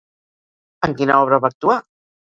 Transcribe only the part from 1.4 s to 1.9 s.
va actuar?